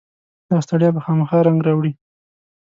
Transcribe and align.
داستړیا 0.49 0.89
به 0.95 0.99
خامخا 1.05 1.39
رنګ 1.47 1.59
راوړي. 1.67 1.91